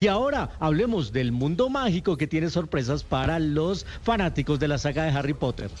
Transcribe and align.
Y 0.00 0.06
ahora 0.06 0.50
hablemos 0.60 1.10
del 1.10 1.32
mundo 1.32 1.68
mágico 1.70 2.16
que 2.16 2.28
tiene 2.28 2.50
sorpresas 2.50 3.02
para 3.02 3.40
los 3.40 3.84
fanáticos 4.00 4.60
de 4.60 4.68
la 4.68 4.78
saga 4.78 5.02
de 5.02 5.10
Harry 5.10 5.34
Potter. 5.34 5.72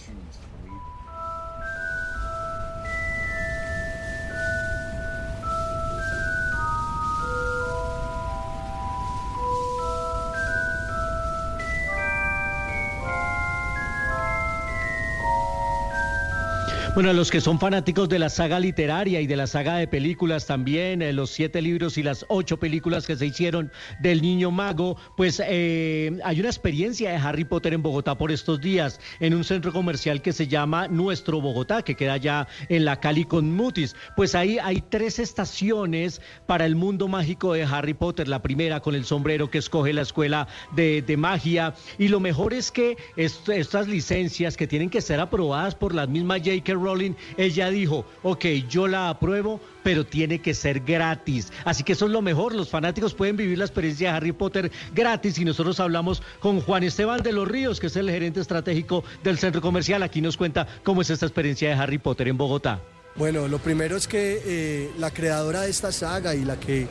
Bueno, 16.98 17.12
los 17.12 17.30
que 17.30 17.40
son 17.40 17.60
fanáticos 17.60 18.08
de 18.08 18.18
la 18.18 18.28
saga 18.28 18.58
literaria 18.58 19.20
y 19.20 19.28
de 19.28 19.36
la 19.36 19.46
saga 19.46 19.76
de 19.76 19.86
películas 19.86 20.46
también, 20.46 21.00
eh, 21.00 21.12
los 21.12 21.30
siete 21.30 21.62
libros 21.62 21.96
y 21.96 22.02
las 22.02 22.26
ocho 22.28 22.56
películas 22.58 23.06
que 23.06 23.14
se 23.14 23.24
hicieron 23.24 23.70
del 24.00 24.20
Niño 24.20 24.50
Mago, 24.50 24.96
pues 25.16 25.40
eh, 25.46 26.18
hay 26.24 26.40
una 26.40 26.48
experiencia 26.48 27.12
de 27.12 27.16
Harry 27.18 27.44
Potter 27.44 27.72
en 27.72 27.82
Bogotá 27.82 28.18
por 28.18 28.32
estos 28.32 28.60
días, 28.60 28.98
en 29.20 29.32
un 29.34 29.44
centro 29.44 29.72
comercial 29.72 30.22
que 30.22 30.32
se 30.32 30.48
llama 30.48 30.88
Nuestro 30.88 31.40
Bogotá, 31.40 31.82
que 31.82 31.94
queda 31.94 32.16
ya 32.16 32.48
en 32.68 32.84
la 32.84 32.98
Cali 32.98 33.24
con 33.24 33.54
Mutis. 33.54 33.94
Pues 34.16 34.34
ahí 34.34 34.58
hay 34.60 34.80
tres 34.80 35.20
estaciones 35.20 36.20
para 36.46 36.66
el 36.66 36.74
mundo 36.74 37.06
mágico 37.06 37.52
de 37.52 37.62
Harry 37.62 37.94
Potter. 37.94 38.26
La 38.26 38.42
primera 38.42 38.80
con 38.80 38.96
el 38.96 39.04
sombrero 39.04 39.52
que 39.52 39.58
escoge 39.58 39.92
la 39.92 40.02
escuela 40.02 40.48
de, 40.74 41.16
magia. 41.16 41.74
Y 41.96 42.08
lo 42.08 42.18
mejor 42.18 42.52
es 42.52 42.72
que 42.72 42.96
estas 43.14 43.86
licencias 43.86 44.56
que 44.56 44.66
tienen 44.66 44.90
que 44.90 45.00
ser 45.00 45.20
aprobadas 45.20 45.76
por 45.76 45.94
la 45.94 46.08
misma 46.08 46.38
J.K. 46.38 46.87
Ella 47.36 47.70
dijo, 47.70 48.04
ok, 48.22 48.44
yo 48.68 48.88
la 48.88 49.10
apruebo, 49.10 49.60
pero 49.82 50.06
tiene 50.06 50.40
que 50.40 50.54
ser 50.54 50.80
gratis. 50.80 51.52
Así 51.64 51.82
que 51.82 51.92
eso 51.92 52.06
es 52.06 52.12
lo 52.12 52.22
mejor, 52.22 52.54
los 52.54 52.68
fanáticos 52.68 53.14
pueden 53.14 53.36
vivir 53.36 53.58
la 53.58 53.64
experiencia 53.64 54.10
de 54.10 54.16
Harry 54.16 54.32
Potter 54.32 54.70
gratis 54.94 55.38
y 55.38 55.44
nosotros 55.44 55.80
hablamos 55.80 56.22
con 56.40 56.60
Juan 56.60 56.82
Esteban 56.82 57.22
de 57.22 57.32
los 57.32 57.48
Ríos, 57.48 57.80
que 57.80 57.88
es 57.88 57.96
el 57.96 58.10
gerente 58.10 58.40
estratégico 58.40 59.04
del 59.22 59.38
centro 59.38 59.60
comercial. 59.60 60.02
Aquí 60.02 60.20
nos 60.20 60.36
cuenta 60.36 60.66
cómo 60.84 61.02
es 61.02 61.10
esta 61.10 61.26
experiencia 61.26 61.68
de 61.68 61.74
Harry 61.74 61.98
Potter 61.98 62.28
en 62.28 62.36
Bogotá. 62.36 62.80
Bueno, 63.16 63.48
lo 63.48 63.58
primero 63.58 63.96
es 63.96 64.06
que 64.06 64.42
eh, 64.44 64.90
la 64.98 65.10
creadora 65.10 65.62
de 65.62 65.70
esta 65.70 65.90
saga 65.90 66.34
y 66.34 66.44
la 66.44 66.58
que 66.60 66.86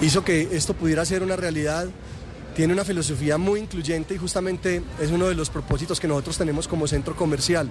hizo 0.00 0.24
que 0.24 0.48
esto 0.52 0.74
pudiera 0.74 1.04
ser 1.04 1.22
una 1.22 1.36
realidad 1.36 1.88
tiene 2.54 2.72
una 2.72 2.84
filosofía 2.84 3.38
muy 3.38 3.60
incluyente 3.60 4.14
y 4.14 4.18
justamente 4.18 4.82
es 5.00 5.10
uno 5.10 5.28
de 5.28 5.34
los 5.34 5.50
propósitos 5.50 6.00
que 6.00 6.08
nosotros 6.08 6.36
tenemos 6.38 6.66
como 6.66 6.86
centro 6.86 7.14
comercial. 7.14 7.70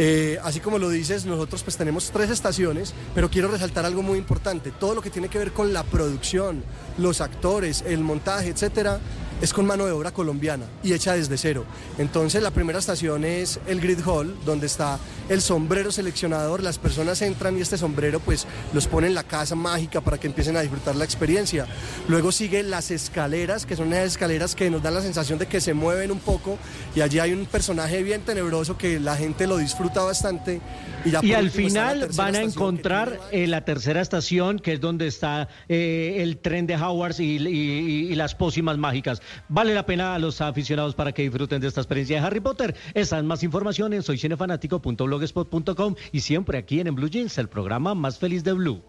Eh, 0.00 0.38
así 0.44 0.60
como 0.60 0.78
lo 0.78 0.88
dices, 0.90 1.26
nosotros 1.26 1.64
pues 1.64 1.76
tenemos 1.76 2.10
tres 2.12 2.30
estaciones, 2.30 2.94
pero 3.16 3.28
quiero 3.28 3.48
resaltar 3.48 3.84
algo 3.84 4.02
muy 4.02 4.16
importante. 4.16 4.70
Todo 4.70 4.94
lo 4.94 5.02
que 5.02 5.10
tiene 5.10 5.28
que 5.28 5.38
ver 5.38 5.52
con 5.52 5.72
la 5.72 5.82
producción, 5.82 6.62
los 6.98 7.20
actores, 7.20 7.82
el 7.84 8.04
montaje, 8.04 8.48
etcétera, 8.48 9.00
es 9.40 9.52
con 9.52 9.66
mano 9.66 9.86
de 9.86 9.92
obra 9.92 10.10
colombiana 10.12 10.66
y 10.82 10.92
hecha 10.92 11.14
desde 11.14 11.38
cero. 11.38 11.64
Entonces 11.98 12.42
la 12.42 12.50
primera 12.50 12.78
estación 12.78 13.24
es 13.24 13.60
el 13.66 13.80
Grid 13.80 14.00
Hall, 14.06 14.36
donde 14.44 14.66
está 14.66 14.98
el 15.28 15.40
sombrero 15.40 15.92
seleccionador. 15.92 16.62
Las 16.62 16.78
personas 16.78 17.22
entran 17.22 17.56
y 17.56 17.60
este 17.60 17.78
sombrero 17.78 18.20
pues 18.20 18.46
los 18.72 18.86
pone 18.86 19.06
en 19.06 19.14
la 19.14 19.22
casa 19.22 19.54
mágica 19.54 20.00
para 20.00 20.18
que 20.18 20.26
empiecen 20.26 20.56
a 20.56 20.60
disfrutar 20.60 20.96
la 20.96 21.04
experiencia. 21.04 21.66
Luego 22.08 22.32
sigue 22.32 22.62
las 22.62 22.90
escaleras, 22.90 23.66
que 23.66 23.76
son 23.76 23.92
esas 23.92 24.12
escaleras 24.12 24.54
que 24.54 24.70
nos 24.70 24.82
dan 24.82 24.94
la 24.94 25.02
sensación 25.02 25.38
de 25.38 25.46
que 25.46 25.60
se 25.60 25.74
mueven 25.74 26.10
un 26.10 26.20
poco 26.20 26.58
y 26.94 27.00
allí 27.00 27.18
hay 27.18 27.32
un 27.32 27.46
personaje 27.46 28.02
bien 28.02 28.22
tenebroso 28.22 28.76
que 28.76 28.98
la 29.00 29.16
gente 29.16 29.46
lo 29.46 29.58
disfruta 29.58 30.02
bastante. 30.02 30.60
Y, 31.04 31.32
al 31.32 31.50
final 31.50 32.08
van 32.16 32.34
a 32.34 32.42
encontrar 32.42 33.20
eh, 33.30 33.46
la 33.46 33.64
tercera 33.64 34.00
estación, 34.00 34.58
que 34.58 34.74
es 34.74 34.80
donde 34.80 35.06
está 35.06 35.48
eh, 35.68 36.16
el 36.18 36.38
tren 36.38 36.66
de 36.66 36.76
Howards 36.76 37.20
y 37.20 38.14
las 38.14 38.34
pócimas 38.34 38.78
mágicas. 38.78 39.22
Vale 39.48 39.74
la 39.74 39.86
pena 39.86 40.14
a 40.14 40.18
los 40.18 40.40
aficionados 40.40 40.94
para 40.94 41.12
que 41.12 41.22
disfruten 41.22 41.60
de 41.60 41.68
esta 41.68 41.80
experiencia 41.80 42.20
de 42.20 42.26
Harry 42.26 42.40
Potter. 42.40 42.74
Esa 42.94 43.18
es 43.18 43.24
más 43.24 43.42
información 43.42 43.92
en 43.92 44.02
soycinefanático.blogspot.com 44.02 45.94
y 46.12 46.20
siempre 46.20 46.58
aquí 46.58 46.80
en, 46.80 46.88
en 46.88 46.94
Blue 46.94 47.08
Jeans, 47.08 47.38
el 47.38 47.48
programa 47.48 47.94
más 47.94 48.18
feliz 48.18 48.44
de 48.44 48.52
Blue. 48.52 48.82